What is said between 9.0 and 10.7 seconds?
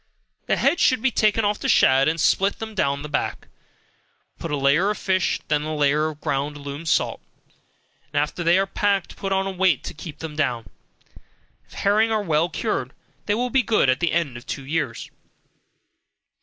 put on a weight to keep them down.